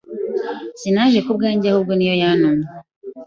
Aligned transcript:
Sinaje 0.79 1.19
ku 1.25 1.31
bwanjye, 1.37 1.65
ahubwo 1.69 1.91
ni 1.95 2.05
yo 2.09 2.13
yantumye. 2.21 2.67